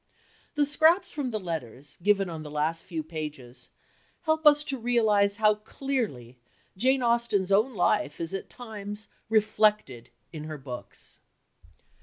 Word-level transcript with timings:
The 0.55 0.65
scraps 0.65 1.13
from 1.13 1.29
the 1.29 1.39
letters, 1.39 1.99
given 2.01 2.27
on 2.27 2.41
the 2.41 2.49
last 2.49 2.83
few 2.83 3.03
pages, 3.03 3.69
help 4.21 4.47
us 4.47 4.63
to 4.63 4.79
realize 4.79 5.37
how 5.37 5.53
clearly 5.53 6.39
Jane 6.75 7.03
Austen's 7.03 7.51
own 7.51 7.75
life 7.75 8.19
is 8.19 8.33
at 8.33 8.49
times 8.49 9.09
reflected 9.29 10.09
in 10.33 10.45
her 10.45 10.57
books. 10.57 11.19